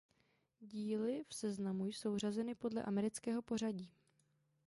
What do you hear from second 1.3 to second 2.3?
seznamu jsou